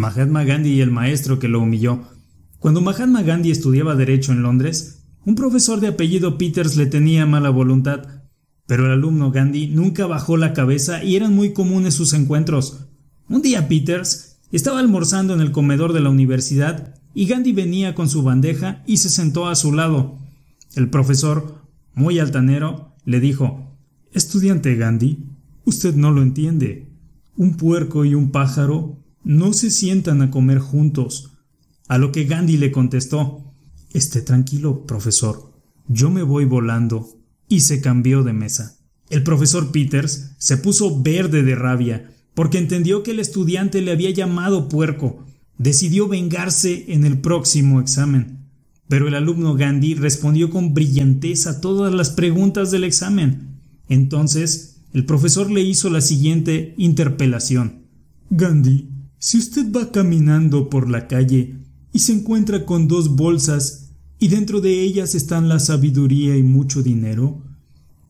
[0.00, 2.00] Mahatma Gandhi y el maestro que lo humilló.
[2.58, 7.50] Cuando Mahatma Gandhi estudiaba Derecho en Londres, un profesor de apellido Peters le tenía mala
[7.50, 8.22] voluntad,
[8.66, 12.86] pero el alumno Gandhi nunca bajó la cabeza y eran muy comunes sus encuentros.
[13.28, 18.08] Un día Peters estaba almorzando en el comedor de la universidad y Gandhi venía con
[18.08, 20.18] su bandeja y se sentó a su lado.
[20.76, 23.76] El profesor, muy altanero, le dijo
[24.12, 25.26] Estudiante Gandhi,
[25.66, 26.88] usted no lo entiende.
[27.36, 31.32] Un puerco y un pájaro no se sientan a comer juntos.
[31.88, 33.50] A lo que Gandhi le contestó
[33.92, 35.52] Esté tranquilo, profesor.
[35.88, 37.08] Yo me voy volando.
[37.48, 38.78] Y se cambió de mesa.
[39.08, 44.10] El profesor Peters se puso verde de rabia, porque entendió que el estudiante le había
[44.10, 45.26] llamado puerco.
[45.58, 48.46] Decidió vengarse en el próximo examen.
[48.86, 53.58] Pero el alumno Gandhi respondió con brillanteza todas las preguntas del examen.
[53.88, 57.86] Entonces, el profesor le hizo la siguiente interpelación.
[58.30, 58.88] Gandhi,
[59.22, 61.58] si usted va caminando por la calle
[61.92, 66.82] y se encuentra con dos bolsas y dentro de ellas están la sabiduría y mucho
[66.82, 67.44] dinero,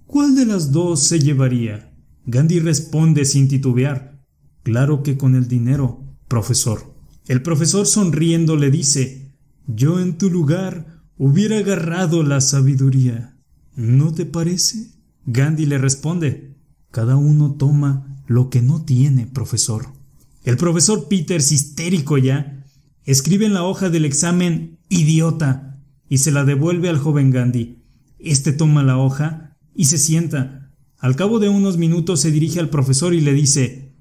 [0.06, 1.92] ¿cuál de las dos se llevaría?
[2.26, 4.22] Gandhi responde sin titubear.
[4.62, 6.94] Claro que con el dinero, profesor.
[7.26, 9.34] El profesor sonriendo le dice,
[9.66, 13.36] yo en tu lugar hubiera agarrado la sabiduría.
[13.74, 14.92] ¿No te parece?
[15.26, 16.56] Gandhi le responde,
[16.92, 19.99] cada uno toma lo que no tiene, profesor.
[20.42, 22.64] El profesor Peters, histérico ya,
[23.04, 27.78] escribe en la hoja del examen idiota y se la devuelve al joven Gandhi.
[28.18, 30.70] Este toma la hoja y se sienta.
[30.98, 33.94] Al cabo de unos minutos se dirige al profesor y le dice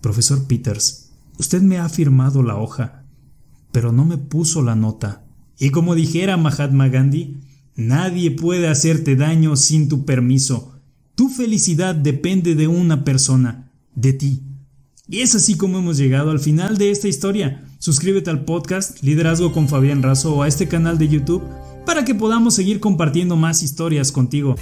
[0.00, 3.04] Profesor Peters, usted me ha firmado la hoja,
[3.70, 5.24] pero no me puso la nota.
[5.58, 7.40] Y como dijera Mahatma Gandhi,
[7.76, 10.80] nadie puede hacerte daño sin tu permiso.
[11.14, 14.42] Tu felicidad depende de una persona, de ti.
[15.12, 17.62] Y es así como hemos llegado al final de esta historia.
[17.78, 21.42] Suscríbete al podcast Liderazgo con Fabián Razo o a este canal de YouTube
[21.84, 24.56] para que podamos seguir compartiendo más historias contigo.